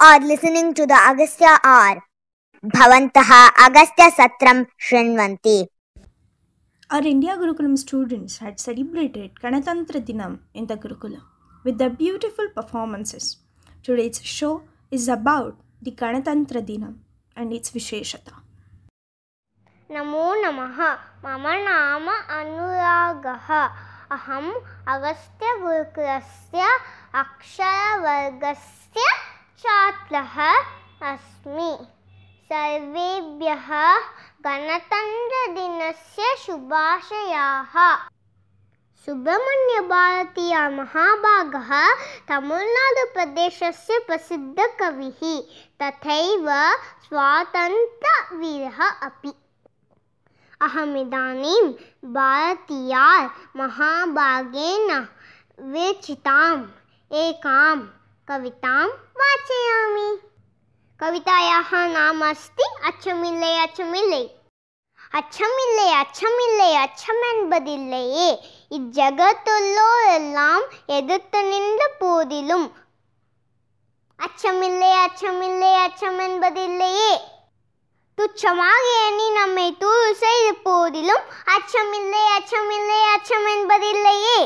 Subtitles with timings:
[0.00, 2.02] are listening to the Agastya R.
[2.64, 3.30] भवन्तः
[3.64, 5.68] अगस्त्यसत्रं शृण्वन्ति
[6.90, 11.22] Our India Gurukulam students had celebrated Ganatantra Dinam in the Gurukulam
[11.64, 13.38] with their beautiful performances.
[13.82, 16.94] Today's show is about the Ganatantra Dinam
[17.36, 18.34] and its Visheshata.
[19.90, 20.78] नमो नमः
[21.24, 22.06] मम नाम
[22.38, 23.48] अनुरागः
[24.16, 24.48] अहम्
[24.94, 26.60] अगस्त्यगुरुकुलस्य
[27.14, 29.04] अक्षरवर्गस्य
[29.61, 30.37] छात्रः
[31.13, 31.77] अस्मि।
[32.45, 33.67] सर्वेभ्यः
[34.45, 37.95] गणतन्त्रदिनस्य शुभाशयाः।
[39.05, 41.93] सुब्रह्मण्यभारतीया महाभागः
[42.29, 45.21] तमिळ्नाडुप्रदेशस्य प्रसिद्धकविः,
[45.81, 46.49] तथैव
[47.05, 49.33] स्वातन्त्र्यवीरः अपि।
[50.61, 51.73] अहमिदानीं
[52.13, 53.25] भारतीया
[53.55, 55.07] महाभागेन
[55.59, 56.67] विरचिताम्
[57.13, 58.86] एकां कवितां
[59.18, 60.08] वाचयामि
[61.00, 64.22] कवितायाः नाम अस्ति अचमिल्ले अचमिल्ले
[65.12, 68.26] அச்சமில்லை அச்சமில்லை அச்சம் என்பதில்லையே
[68.70, 70.64] இஜகத்துள்ளோர் எல்லாம்
[70.96, 72.66] எதிர்த்து நின்ற போதிலும்
[74.20, 77.14] அச்சமில்லை அச்சமில்லை அச்சம் என்பதில்லையே
[78.18, 81.24] துச்சமாக எண்ணி நம்மை தூது செய்த போதிலும்
[81.56, 84.38] அச்சமில்லை அச்சமில்லை அச்சம் என்பதில்லையே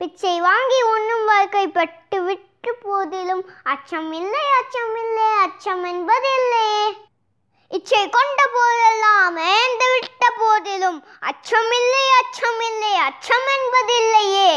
[0.00, 6.85] பிச்சை வாங்கி உண்ணும் வாழ்க்கைப்பட்டு விட்டு போதிலும் அச்சமில்லை அச்சமில்லை அச்சம் என்பதில்லையே
[7.71, 10.99] இச்சை கொண்ட போதெல்லாம் ஏந்து விட்ட போதிலும்
[11.29, 14.51] அச்சமில்லை அச்சமில்லை அச்சம் என்பதில்லையே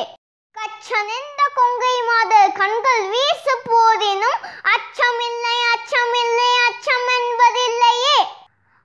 [0.57, 4.41] கச்சனிந்த கொங்கை மாத கண்கள் வீசு போதினும்
[4.75, 8.19] அச்சமில்லை அச்சமில்லை அச்சம் என்பதில்லையே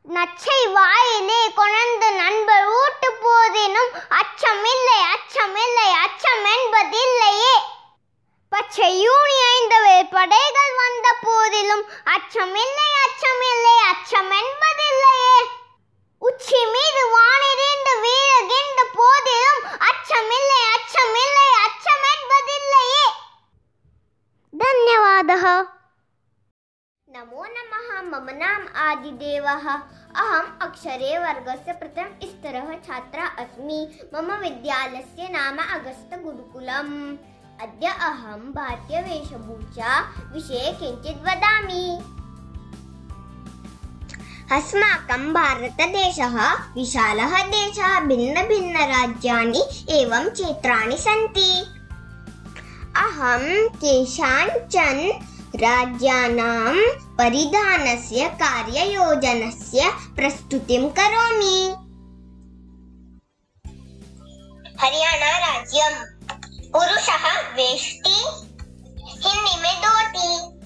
[0.05, 7.22] நச்சை வாயிலே கொணர்ந்து நண்பர் ஊட்டு போதினும் அச்சமில்லை அச்சமில்லை அச்சம் என்பதில்லை
[8.72, 11.82] பச்சை யூனி ஐந்தவே படைகள் வந்த போதிலும்
[12.14, 15.34] அச்சமில்லை அச்சமில்லை அச்சம் என்பதில்லையே
[16.22, 19.60] உச்சி மீது வானிறைந்து வீழுகின்ற போதிலும்
[19.90, 23.04] அச்சமில்லை அச்சமில்லை அச்சம் என்பதில்லையே
[24.54, 25.44] धन्यवादः
[27.08, 29.64] नमो नमः मम नाम आदिदेवः
[30.22, 33.80] अहम् अक्षरे वर्गस्य प्रथम स्तरः छात्रा अस्मि
[34.14, 36.94] मम विद्यालयस्य नाम अगस्तगुरुकुलम्
[37.61, 40.01] अद्य अहं भारतीयवेशभूषा
[40.33, 41.99] विषये किञ्चित् वदामि।
[44.51, 51.61] अस्माकं भारतदेशः विशालः देशः, भिन्नभिन्नराज्यानि एवं क्षेत्राणि सन्ति।
[52.95, 55.19] अहं केषाञ्चन
[55.55, 56.75] राज्यानां
[57.17, 61.75] परिधानस्य कार्ययोजनस्य प्रस्तुतिं करोमि।
[64.81, 66.12] हरियाणा राज्यं पुरुषः
[67.53, 68.23] वेष्टि
[69.09, 70.59] हिंदी में धोती।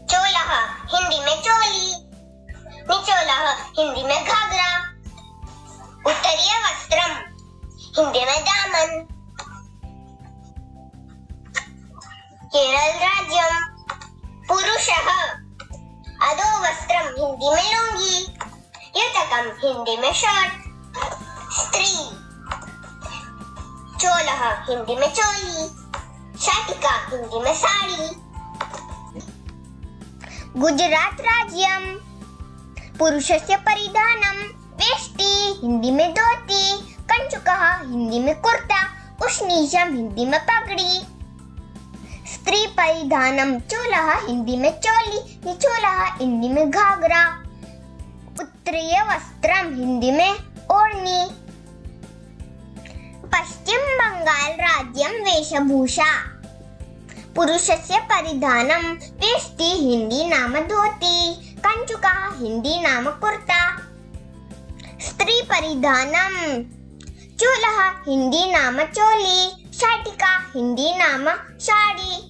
[0.06, 2.10] चोलः हिंदी में चोली।
[2.90, 4.90] निचोलः हिंदी में घाघरा।
[6.08, 7.12] उत्तरीय वस्त्रम,
[7.98, 9.08] हिंदी में दामन।
[12.46, 13.66] केरल राज्यम,
[14.48, 15.39] पुरुषः।
[16.28, 18.18] अधो वस्त्रम हिंदी में लुंगी
[18.96, 20.66] युतकम हिंदी में शर्ट
[21.58, 21.94] स्त्री
[24.02, 25.68] चोलः हिंदी में चोली
[26.46, 28.10] शाटिका हिंदी में साड़ी
[30.62, 31.88] गुजरात राज्यम
[33.00, 34.44] पुरुषस्य परिधानं
[34.82, 35.32] वेष्टि
[35.62, 36.78] हिंदी में धोती
[37.12, 38.84] कंचुकः हिंदी में कुर्ता
[39.26, 41.02] उष्णीशम हिंदी में पगड़ी
[42.50, 47.44] स्त्री परिधानम चोलः हिंदी में चोली निचोलः हिंदी में घाघरा।
[48.40, 50.32] उत्तरीय वस्त्रम हिंदी में
[50.72, 51.26] ओढ़नी।
[53.28, 56.26] पश्चिम बंगाल राज्यं वेशभूषा।
[57.36, 63.78] पुरुषस्य परिधानं वेष्टि हिंदी नाम धोती। कंचुकः हिंदी नाम कुर्ता।
[65.02, 66.64] स्त्री परिधानं
[67.38, 72.29] चोलः हिंदी नाम चोली। शाटिका हिंदी नाम साड़ी।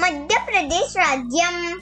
[0.00, 1.78] मध्य प्रदेश राज्यं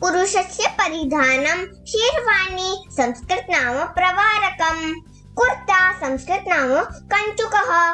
[0.00, 4.94] पुरुषस्य परिधानं शेरवानी संस्कृत नाम प्रवारकम्।
[5.36, 7.92] कुर्ता संस्कृत नाम कंचुकः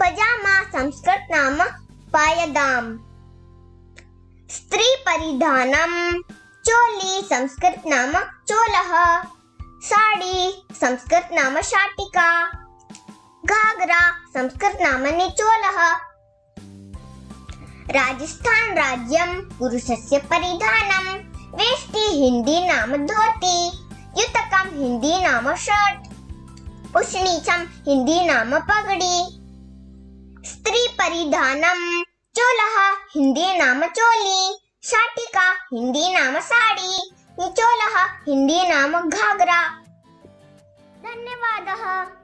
[0.00, 1.64] पजामा संस्कृत नाम
[2.14, 2.86] पायदाम।
[4.50, 6.22] स्त्री परिधानम
[6.66, 8.12] चोली संस्कृत नाम
[8.48, 9.22] चोलः।
[9.80, 12.46] साड़ी संस्कृत नाम शाटिका।
[13.46, 16.11] घाघरा संस्कृत नाम निचोलः।
[17.90, 21.06] राजस्थान राज्यं पुरुषस्य परिधानं
[21.56, 23.66] वेष्टि हिंदी नाम धोती,
[24.20, 25.98] युतकम हिंदी नाम शर्ट,
[26.96, 29.18] उष्णीचम हिंदी नाम पगड़ी।
[30.48, 39.68] स्त्री परिधानम चोलः हिंदी नाम चोली, शाटिका हिंदी नाम साड़ी, निचोलः हिंदी नाम घाघरा।
[41.04, 42.21] धन्यवादः।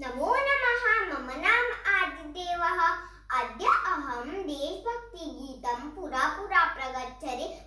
[0.00, 2.80] नमो नमः मम नाम आदिदेवः।
[3.40, 7.63] अद्य अहं देशभक्तिगीतं पुरा पुरा प्रगच्छरे।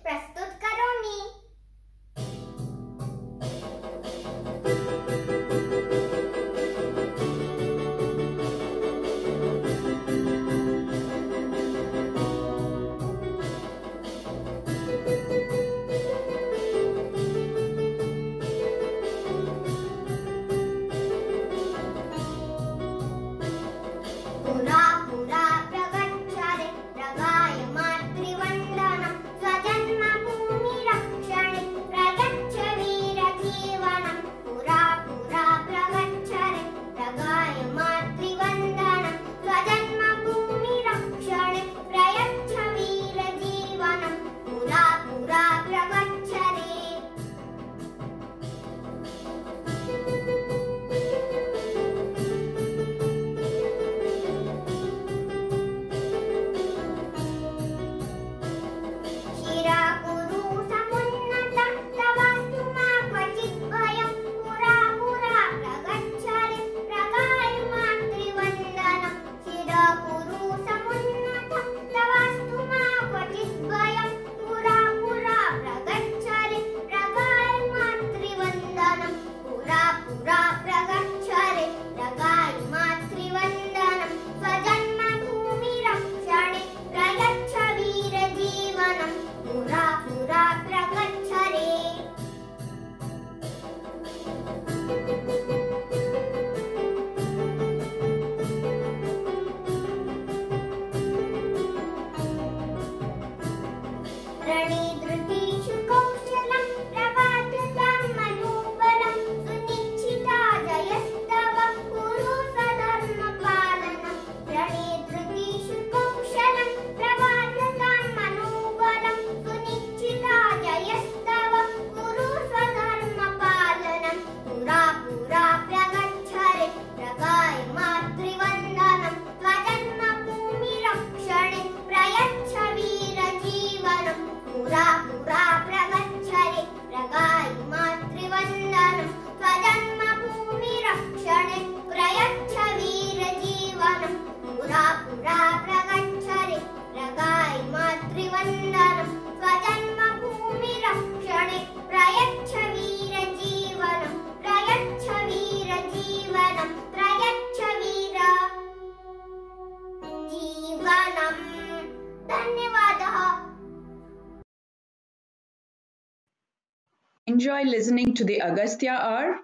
[167.28, 169.38] Enjoy listening to the Agastya Hour?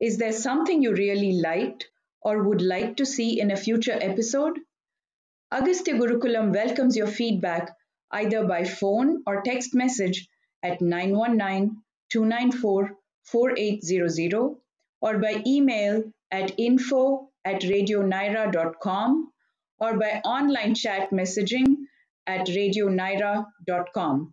[0.00, 1.90] Is there something you really liked
[2.22, 4.58] or would like to see in a future episode?
[5.50, 7.76] Agastya Gurukulam welcomes your feedback
[8.12, 10.26] either by phone or text message
[10.62, 14.56] at 919 294 4800
[15.02, 19.30] or by email at info at radionaira.com
[19.78, 21.76] or by online chat messaging
[22.26, 24.32] at radionaira.com.